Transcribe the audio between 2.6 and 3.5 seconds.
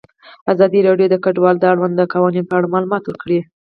معلومات ورکړي.